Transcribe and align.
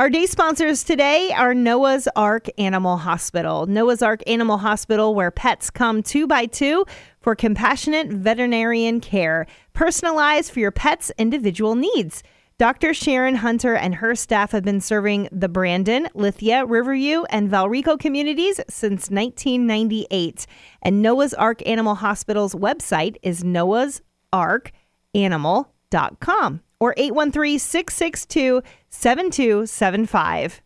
Our 0.00 0.08
day 0.08 0.24
sponsors 0.24 0.82
today 0.82 1.30
are 1.30 1.52
Noah's 1.52 2.08
Ark 2.16 2.46
Animal 2.56 2.96
Hospital. 2.96 3.66
Noah's 3.66 4.00
Ark 4.00 4.22
Animal 4.26 4.56
Hospital, 4.56 5.14
where 5.14 5.30
pets 5.30 5.68
come 5.68 6.02
two 6.02 6.26
by 6.26 6.46
two 6.46 6.86
for 7.20 7.34
compassionate 7.36 8.06
veterinarian 8.08 9.02
care, 9.02 9.46
personalized 9.74 10.52
for 10.52 10.60
your 10.60 10.70
pet's 10.70 11.12
individual 11.18 11.74
needs. 11.74 12.22
Dr. 12.56 12.94
Sharon 12.94 13.34
Hunter 13.34 13.74
and 13.74 13.96
her 13.96 14.14
staff 14.14 14.52
have 14.52 14.64
been 14.64 14.80
serving 14.80 15.28
the 15.32 15.50
Brandon, 15.50 16.08
Lithia, 16.14 16.64
Riverview, 16.64 17.24
and 17.24 17.50
Valrico 17.50 18.00
communities 18.00 18.58
since 18.70 19.10
1998. 19.10 20.46
And 20.80 21.02
Noah's 21.02 21.34
Ark 21.34 21.60
Animal 21.68 21.96
Hospital's 21.96 22.54
website 22.54 23.16
is 23.22 23.44
or 26.80 26.94
813 26.96 27.58
662 27.58 28.62
7275. 28.88 30.60